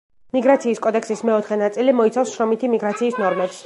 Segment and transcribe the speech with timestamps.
[0.37, 3.59] მიგრაციის კოდექსის მეოთხე ნაწილი მოიცავს შრომითი მიგრაციის ნორმებს.